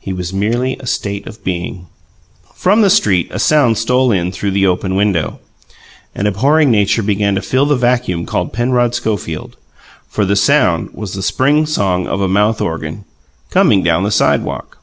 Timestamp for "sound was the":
10.34-11.22